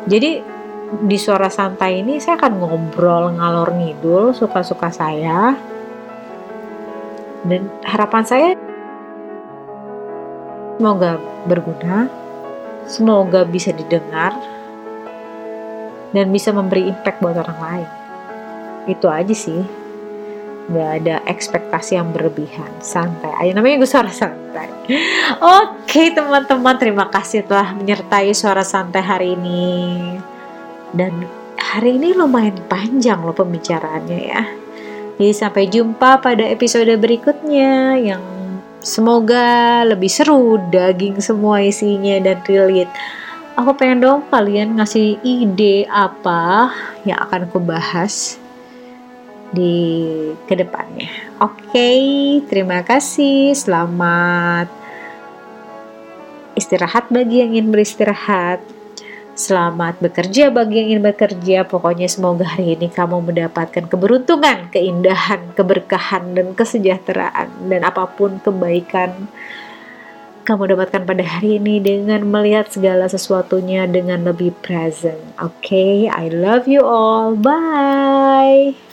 [0.06, 0.38] Jadi
[0.86, 5.56] di suara santai ini saya akan ngobrol ngalor ngidul suka-suka saya.
[7.46, 8.48] Dan harapan saya
[10.76, 11.16] semoga
[11.48, 12.25] berguna
[12.86, 14.30] Semoga bisa didengar
[16.14, 17.88] dan bisa memberi impact buat orang lain.
[18.86, 19.60] Itu aja sih.
[20.66, 22.70] Gak ada ekspektasi yang berlebihan.
[22.82, 23.52] Santai aja.
[23.54, 24.70] Namanya gue suara santai.
[25.66, 29.74] Oke teman-teman, terima kasih telah menyertai suara santai hari ini.
[30.94, 31.26] Dan
[31.58, 34.42] hari ini lumayan panjang loh pembicaraannya ya.
[35.16, 38.35] Jadi sampai jumpa pada episode berikutnya yang
[38.86, 42.94] Semoga lebih seru, daging semua isinya dan relate.
[43.58, 46.70] Aku pengen dong kalian ngasih ide apa
[47.02, 48.38] yang akan aku bahas
[49.50, 50.06] di
[50.46, 51.10] ke depannya.
[51.42, 52.00] Oke, okay,
[52.46, 53.58] terima kasih.
[53.58, 54.70] Selamat
[56.54, 58.75] istirahat bagi yang ingin beristirahat.
[59.36, 61.68] Selamat bekerja bagi yang ingin bekerja.
[61.68, 67.68] Pokoknya semoga hari ini kamu mendapatkan keberuntungan, keindahan, keberkahan, dan kesejahteraan.
[67.68, 69.28] Dan apa pun kebaikan
[70.48, 75.20] kamu dapatkan pada hari ini dengan melihat segala sesuatunya dengan lebih present.
[75.36, 75.94] Oke, okay?
[76.08, 77.36] I love you all.
[77.36, 78.85] Bye.